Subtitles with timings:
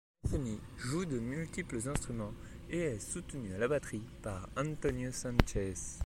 [0.23, 2.33] Metheny joue de multiples instruments,
[2.71, 5.75] et est soutenu à la batterie par Antonio Sanchez.